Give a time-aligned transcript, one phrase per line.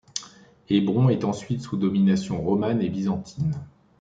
[0.67, 3.53] Hébron est ensuite sous domination romane et byzantine.